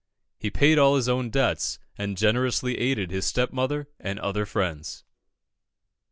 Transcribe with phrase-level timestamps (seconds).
[0.39, 5.03] He paid all his own debts, and generously aided his stepmother and other friends.